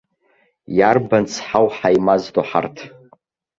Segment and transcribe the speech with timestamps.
[0.77, 2.77] Иарбан цҳау ҳаимаздо ҳарҭ?